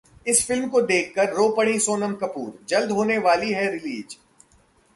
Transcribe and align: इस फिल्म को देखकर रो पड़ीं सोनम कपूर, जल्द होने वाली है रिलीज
इस 0.27 0.45
फिल्म 0.47 0.67
को 0.67 0.81
देखकर 0.81 1.33
रो 1.33 1.47
पड़ीं 1.49 1.77
सोनम 1.79 2.13
कपूर, 2.13 2.53
जल्द 2.69 2.91
होने 2.91 3.17
वाली 3.17 3.51
है 3.51 3.69
रिलीज 3.71 4.17